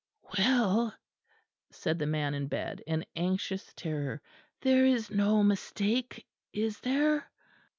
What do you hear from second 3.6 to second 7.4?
terror, "there is no mistake, is there?"